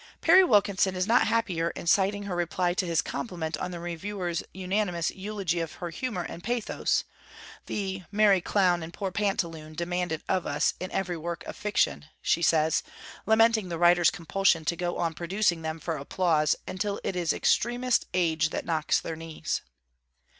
Perry 0.19 0.43
Wilkinson 0.43 0.95
is 0.95 1.05
not 1.05 1.27
happier 1.27 1.69
in 1.69 1.85
citing 1.85 2.23
her 2.23 2.35
reply 2.35 2.73
to 2.73 2.87
his 2.87 3.03
compliment 3.03 3.55
on 3.57 3.69
the 3.69 3.79
reviewers' 3.79 4.41
unanimous 4.51 5.11
eulogy 5.11 5.59
of 5.59 5.73
her 5.73 5.91
humour 5.91 6.23
and 6.23 6.43
pathos: 6.43 7.03
the 7.67 8.01
'merry 8.11 8.41
clown 8.41 8.81
and 8.81 8.95
poor 8.95 9.11
pantaloon 9.11 9.75
demanded 9.75 10.23
of 10.27 10.47
us 10.47 10.73
in 10.79 10.89
every 10.91 11.17
work 11.17 11.43
of 11.45 11.55
fiction,' 11.55 12.07
she 12.19 12.41
says, 12.41 12.81
lamenting 13.27 13.69
the 13.69 13.77
writer's 13.77 14.09
compulsion 14.09 14.65
to 14.65 14.75
go 14.75 14.97
on 14.97 15.13
producing 15.13 15.61
them 15.61 15.79
for 15.79 15.97
applause 15.97 16.55
until 16.67 16.99
it 17.03 17.15
is 17.15 17.31
extremest 17.31 18.07
age 18.15 18.49
that 18.49 18.65
knocks 18.65 18.99
their 18.99 19.15
knees. 19.15 19.61